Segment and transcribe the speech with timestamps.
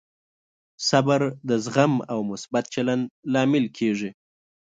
[0.89, 3.03] صبر د زغم او مثبت چلند
[3.33, 4.09] لامل کېږي.